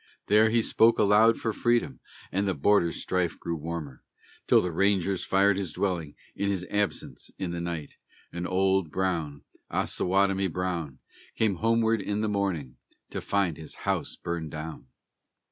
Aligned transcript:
There 0.29 0.49
he 0.49 0.63
spoke 0.63 0.97
aloud 0.97 1.37
for 1.39 1.53
freedom, 1.53 1.99
and 2.31 2.47
the 2.47 2.55
Border 2.55 2.91
strife 2.91 3.39
grew 3.39 3.55
warmer, 3.55 4.01
Till 4.47 4.59
the 4.59 4.71
Rangers 4.71 5.23
fired 5.23 5.57
his 5.57 5.73
dwelling, 5.73 6.15
in 6.35 6.49
his 6.49 6.65
absence, 6.71 7.29
in 7.37 7.51
the 7.51 7.61
night; 7.61 7.97
And 8.33 8.47
Old 8.47 8.89
Brown, 8.89 9.43
Osawatomie 9.69 10.51
Brown, 10.51 10.97
Came 11.35 11.57
homeward 11.57 12.01
in 12.01 12.21
the 12.21 12.27
morning 12.27 12.77
to 13.11 13.21
find 13.21 13.57
his 13.57 13.75
house 13.85 14.15
burned 14.15 14.49
down. 14.49 14.87